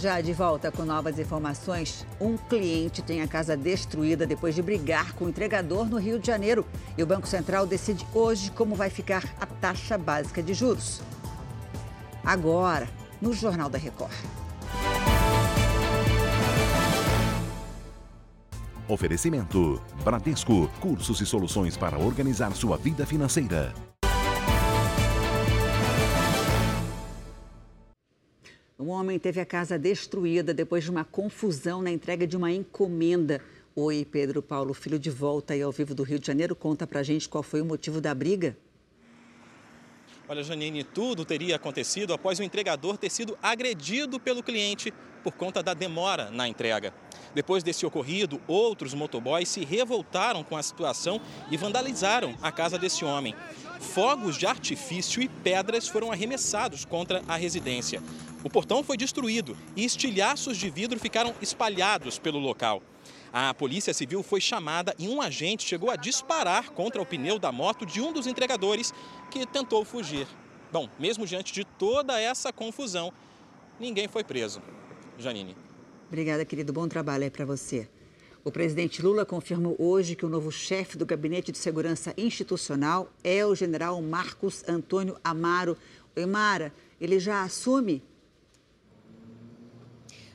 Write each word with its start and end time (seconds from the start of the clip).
Já 0.00 0.18
de 0.22 0.32
volta 0.32 0.72
com 0.72 0.82
novas 0.82 1.18
informações, 1.18 2.06
um 2.18 2.34
cliente 2.34 3.02
tem 3.02 3.20
a 3.20 3.28
casa 3.28 3.54
destruída 3.54 4.26
depois 4.26 4.54
de 4.54 4.62
brigar 4.62 5.12
com 5.12 5.26
o 5.26 5.28
entregador 5.28 5.90
no 5.90 5.98
Rio 5.98 6.18
de 6.18 6.26
Janeiro. 6.26 6.64
E 6.96 7.02
o 7.02 7.06
Banco 7.06 7.28
Central 7.28 7.66
decide 7.66 8.06
hoje 8.14 8.50
como 8.50 8.74
vai 8.74 8.88
ficar 8.88 9.22
a 9.38 9.44
taxa 9.44 9.98
básica 9.98 10.42
de 10.42 10.54
juros. 10.54 11.02
Agora, 12.24 12.88
no 13.20 13.34
Jornal 13.34 13.68
da 13.68 13.76
Record. 13.76 14.14
Oferecimento: 18.88 19.82
Bradesco, 20.02 20.70
cursos 20.80 21.20
e 21.20 21.26
soluções 21.26 21.76
para 21.76 21.98
organizar 21.98 22.52
sua 22.52 22.78
vida 22.78 23.04
financeira. 23.04 23.74
Um 28.80 28.88
homem 28.88 29.18
teve 29.18 29.38
a 29.38 29.44
casa 29.44 29.78
destruída 29.78 30.54
depois 30.54 30.82
de 30.82 30.90
uma 30.90 31.04
confusão 31.04 31.82
na 31.82 31.90
entrega 31.90 32.26
de 32.26 32.34
uma 32.34 32.50
encomenda. 32.50 33.38
Oi, 33.76 34.06
Pedro 34.10 34.40
Paulo, 34.40 34.72
filho 34.72 34.98
de 34.98 35.10
volta 35.10 35.52
aí 35.52 35.60
ao 35.60 35.70
vivo 35.70 35.94
do 35.94 36.02
Rio 36.02 36.18
de 36.18 36.26
Janeiro. 36.26 36.56
Conta 36.56 36.86
pra 36.86 37.02
gente 37.02 37.28
qual 37.28 37.42
foi 37.42 37.60
o 37.60 37.64
motivo 37.64 38.00
da 38.00 38.14
briga. 38.14 38.56
Olha, 40.30 40.44
Janine, 40.44 40.84
tudo 40.84 41.24
teria 41.24 41.56
acontecido 41.56 42.14
após 42.14 42.38
o 42.38 42.44
entregador 42.44 42.96
ter 42.96 43.10
sido 43.10 43.36
agredido 43.42 44.20
pelo 44.20 44.44
cliente 44.44 44.94
por 45.24 45.32
conta 45.32 45.60
da 45.60 45.74
demora 45.74 46.30
na 46.30 46.46
entrega. 46.46 46.94
Depois 47.34 47.64
desse 47.64 47.84
ocorrido, 47.84 48.40
outros 48.46 48.94
motoboys 48.94 49.48
se 49.48 49.64
revoltaram 49.64 50.44
com 50.44 50.56
a 50.56 50.62
situação 50.62 51.20
e 51.50 51.56
vandalizaram 51.56 52.36
a 52.40 52.52
casa 52.52 52.78
desse 52.78 53.04
homem. 53.04 53.34
Fogos 53.80 54.38
de 54.38 54.46
artifício 54.46 55.20
e 55.20 55.28
pedras 55.28 55.88
foram 55.88 56.12
arremessados 56.12 56.84
contra 56.84 57.24
a 57.26 57.34
residência. 57.34 58.00
O 58.44 58.48
portão 58.48 58.84
foi 58.84 58.96
destruído 58.96 59.56
e 59.74 59.84
estilhaços 59.84 60.56
de 60.56 60.70
vidro 60.70 61.00
ficaram 61.00 61.34
espalhados 61.42 62.20
pelo 62.20 62.38
local. 62.38 62.80
A 63.32 63.54
Polícia 63.54 63.94
Civil 63.94 64.24
foi 64.24 64.40
chamada 64.40 64.92
e 64.98 65.08
um 65.08 65.22
agente 65.22 65.66
chegou 65.66 65.88
a 65.88 65.96
disparar 65.96 66.70
contra 66.70 67.00
o 67.00 67.06
pneu 67.06 67.38
da 67.38 67.52
moto 67.52 67.86
de 67.86 68.00
um 68.00 68.12
dos 68.12 68.26
entregadores 68.26 68.92
que 69.30 69.46
tentou 69.46 69.84
fugir. 69.84 70.26
Bom, 70.72 70.88
mesmo 70.98 71.24
diante 71.24 71.52
de 71.52 71.64
toda 71.64 72.20
essa 72.20 72.52
confusão, 72.52 73.12
ninguém 73.78 74.08
foi 74.08 74.24
preso. 74.24 74.60
Janine. 75.16 75.56
Obrigada, 76.08 76.44
querido. 76.44 76.72
Bom 76.72 76.88
trabalho 76.88 77.22
aí 77.22 77.30
para 77.30 77.44
você. 77.44 77.88
O 78.42 78.50
presidente 78.50 79.00
Lula 79.00 79.24
confirmou 79.24 79.76
hoje 79.78 80.16
que 80.16 80.26
o 80.26 80.28
novo 80.28 80.50
chefe 80.50 80.98
do 80.98 81.06
Gabinete 81.06 81.52
de 81.52 81.58
Segurança 81.58 82.12
Institucional 82.16 83.12
é 83.22 83.46
o 83.46 83.54
general 83.54 84.00
Marcos 84.02 84.64
Antônio 84.66 85.16
Amaro. 85.22 85.76
Oi, 86.16 86.26
Mara, 86.26 86.72
ele 87.00 87.20
já 87.20 87.42
assume 87.42 88.02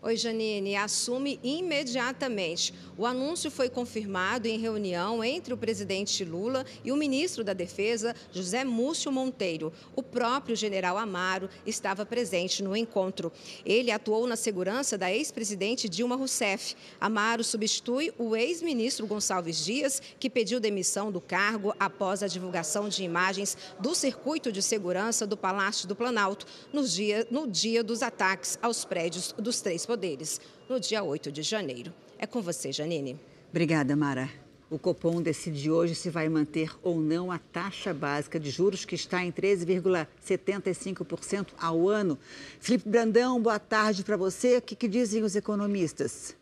Oi, 0.00 0.16
Janine, 0.16 0.76
assume 0.76 1.40
imediatamente. 1.42 2.72
O 2.96 3.04
anúncio 3.04 3.50
foi 3.50 3.68
confirmado 3.68 4.46
em 4.46 4.56
reunião 4.56 5.24
entre 5.24 5.52
o 5.52 5.56
presidente 5.56 6.24
Lula 6.24 6.64
e 6.84 6.92
o 6.92 6.96
ministro 6.96 7.42
da 7.42 7.52
Defesa, 7.52 8.14
José 8.30 8.62
Múcio 8.62 9.10
Monteiro. 9.10 9.72
O 9.96 10.02
próprio 10.02 10.54
general 10.54 10.96
Amaro 10.96 11.50
estava 11.66 12.06
presente 12.06 12.62
no 12.62 12.76
encontro. 12.76 13.32
Ele 13.66 13.90
atuou 13.90 14.24
na 14.28 14.36
segurança 14.36 14.96
da 14.96 15.12
ex-presidente 15.12 15.88
Dilma 15.88 16.14
Rousseff. 16.14 16.76
Amaro 17.00 17.42
substitui 17.42 18.14
o 18.16 18.36
ex-ministro 18.36 19.04
Gonçalves 19.04 19.64
Dias, 19.64 20.00
que 20.20 20.30
pediu 20.30 20.60
demissão 20.60 21.10
do 21.10 21.20
cargo 21.20 21.74
após 21.78 22.22
a 22.22 22.28
divulgação 22.28 22.88
de 22.88 23.02
imagens 23.02 23.58
do 23.80 23.96
circuito 23.96 24.52
de 24.52 24.62
segurança 24.62 25.26
do 25.26 25.36
Palácio 25.36 25.88
do 25.88 25.96
Planalto 25.96 26.46
no 26.72 26.86
dia, 26.86 27.26
no 27.32 27.48
dia 27.48 27.82
dos 27.82 28.00
ataques 28.00 28.56
aos 28.62 28.84
prédios 28.84 29.34
dos 29.36 29.60
três 29.60 29.87
poderes, 29.88 30.40
no 30.68 30.78
dia 30.78 31.02
8 31.02 31.32
de 31.32 31.40
janeiro. 31.40 31.90
É 32.18 32.26
com 32.26 32.42
você, 32.42 32.70
Janine. 32.70 33.18
Obrigada, 33.48 33.96
Mara. 33.96 34.28
O 34.68 34.78
Copom 34.78 35.22
decide 35.22 35.70
hoje 35.70 35.94
se 35.94 36.10
vai 36.10 36.28
manter 36.28 36.70
ou 36.82 37.00
não 37.00 37.32
a 37.32 37.38
taxa 37.38 37.94
básica 37.94 38.38
de 38.38 38.50
juros, 38.50 38.84
que 38.84 38.94
está 38.94 39.24
em 39.24 39.32
13,75% 39.32 41.46
ao 41.58 41.88
ano. 41.88 42.18
Felipe 42.60 42.86
Brandão, 42.86 43.40
boa 43.40 43.58
tarde 43.58 44.04
para 44.04 44.18
você. 44.18 44.58
O 44.58 44.62
que, 44.62 44.76
que 44.76 44.88
dizem 44.88 45.22
os 45.22 45.34
economistas? 45.34 46.36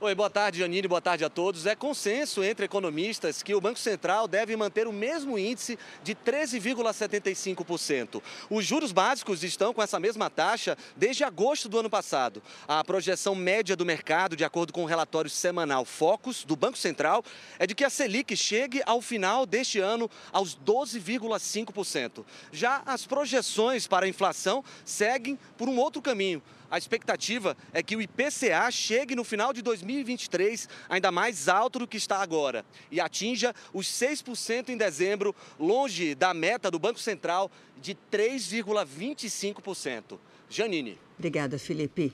Oi, 0.00 0.14
boa 0.14 0.30
tarde, 0.30 0.60
Janine, 0.60 0.86
boa 0.86 1.00
tarde 1.00 1.24
a 1.24 1.28
todos. 1.28 1.66
É 1.66 1.74
consenso 1.74 2.44
entre 2.44 2.66
economistas 2.66 3.42
que 3.42 3.52
o 3.52 3.60
Banco 3.60 3.80
Central 3.80 4.28
deve 4.28 4.54
manter 4.54 4.86
o 4.86 4.92
mesmo 4.92 5.36
índice 5.36 5.76
de 6.04 6.14
13,75%. 6.14 8.22
Os 8.48 8.64
juros 8.64 8.92
básicos 8.92 9.42
estão 9.42 9.74
com 9.74 9.82
essa 9.82 9.98
mesma 9.98 10.30
taxa 10.30 10.78
desde 10.96 11.24
agosto 11.24 11.68
do 11.68 11.80
ano 11.80 11.90
passado. 11.90 12.40
A 12.68 12.84
projeção 12.84 13.34
média 13.34 13.74
do 13.74 13.84
mercado, 13.84 14.36
de 14.36 14.44
acordo 14.44 14.72
com 14.72 14.84
o 14.84 14.86
relatório 14.86 15.28
semanal 15.28 15.84
Focus 15.84 16.44
do 16.44 16.54
Banco 16.54 16.78
Central, 16.78 17.24
é 17.58 17.66
de 17.66 17.74
que 17.74 17.84
a 17.84 17.90
Selic 17.90 18.36
chegue 18.36 18.80
ao 18.86 19.02
final 19.02 19.44
deste 19.44 19.80
ano 19.80 20.08
aos 20.30 20.56
12,5%. 20.56 22.24
Já 22.52 22.82
as 22.86 23.04
projeções 23.04 23.88
para 23.88 24.06
a 24.06 24.08
inflação 24.08 24.64
seguem 24.84 25.36
por 25.56 25.68
um 25.68 25.76
outro 25.76 26.00
caminho 26.00 26.40
a 26.70 26.78
expectativa 26.78 27.56
é 27.72 27.82
que 27.82 27.96
o 27.96 28.02
IPCA 28.02 28.70
chegue 28.70 29.16
no 29.16 29.24
final 29.24 29.52
de 29.52 29.60
2023 29.62 30.68
ainda 30.88 31.10
mais 31.10 31.48
alto 31.48 31.78
do 31.78 31.86
que 31.86 31.96
está 31.96 32.18
agora 32.18 32.64
e 32.90 33.00
atinja 33.00 33.54
os 33.72 33.86
6% 33.86 34.68
em 34.68 34.76
dezembro, 34.76 35.34
longe 35.58 36.14
da 36.14 36.34
meta 36.34 36.70
do 36.70 36.78
Banco 36.78 37.00
Central 37.00 37.50
de 37.80 37.96
3,25%. 38.12 40.18
Janine. 40.50 40.98
Obrigada, 41.18 41.58
Felipe. 41.58 42.12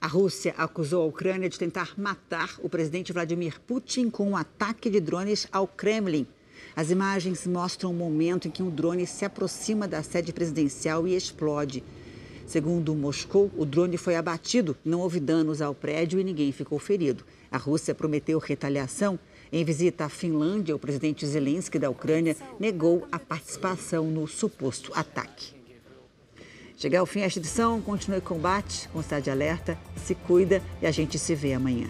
A 0.00 0.08
Rússia 0.08 0.52
acusou 0.58 1.04
a 1.04 1.06
Ucrânia 1.06 1.48
de 1.48 1.56
tentar 1.58 1.94
matar 1.96 2.56
o 2.60 2.68
presidente 2.68 3.12
Vladimir 3.12 3.60
Putin 3.60 4.10
com 4.10 4.30
um 4.30 4.36
ataque 4.36 4.90
de 4.90 4.98
drones 4.98 5.46
ao 5.52 5.68
Kremlin. 5.68 6.26
As 6.74 6.90
imagens 6.90 7.46
mostram 7.46 7.92
o 7.92 7.94
momento 7.94 8.48
em 8.48 8.50
que 8.50 8.64
um 8.64 8.70
drone 8.70 9.06
se 9.06 9.24
aproxima 9.24 9.86
da 9.86 10.02
sede 10.02 10.32
presidencial 10.32 11.06
e 11.06 11.14
explode. 11.14 11.84
Segundo 12.46 12.94
Moscou, 12.94 13.50
o 13.56 13.64
drone 13.64 13.96
foi 13.96 14.16
abatido, 14.16 14.76
não 14.84 15.00
houve 15.00 15.20
danos 15.20 15.62
ao 15.62 15.74
prédio 15.74 16.20
e 16.20 16.24
ninguém 16.24 16.52
ficou 16.52 16.78
ferido. 16.78 17.24
A 17.50 17.56
Rússia 17.56 17.94
prometeu 17.94 18.38
retaliação. 18.38 19.18
Em 19.50 19.64
visita 19.64 20.06
à 20.06 20.08
Finlândia, 20.08 20.74
o 20.74 20.78
presidente 20.78 21.26
Zelensky 21.26 21.78
da 21.78 21.90
Ucrânia 21.90 22.36
negou 22.58 23.06
a 23.12 23.18
participação 23.18 24.06
no 24.10 24.26
suposto 24.26 24.90
ataque. 24.94 25.54
Chegar 26.76 27.00
ao 27.00 27.06
fim 27.06 27.20
esta 27.20 27.38
edição, 27.38 27.80
continue 27.80 28.18
o 28.18 28.22
combate 28.22 28.88
com 28.88 29.02
Cidade 29.02 29.30
Alerta, 29.30 29.78
se 29.96 30.14
cuida 30.14 30.62
e 30.80 30.86
a 30.86 30.90
gente 30.90 31.18
se 31.18 31.34
vê 31.34 31.52
amanhã. 31.52 31.88